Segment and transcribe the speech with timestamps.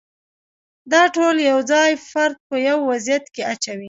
[0.91, 3.79] دا ټول یو ځای فرد په یو وضعیت کې اچوي.